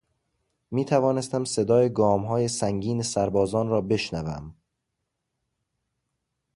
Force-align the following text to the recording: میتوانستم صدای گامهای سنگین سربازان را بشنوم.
میتوانستم 0.71 1.43
صدای 1.43 1.89
گامهای 1.93 2.47
سنگین 2.47 3.01
سربازان 3.01 3.67
را 3.69 3.81
بشنوم. 3.81 4.55